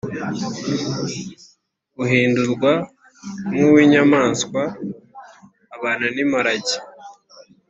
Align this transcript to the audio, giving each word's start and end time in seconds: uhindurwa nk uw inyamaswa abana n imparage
uhindurwa 2.03 2.71
nk 3.49 3.59
uw 3.67 3.75
inyamaswa 3.85 4.61
abana 5.75 6.05
n 6.15 6.17
imparage 6.25 6.75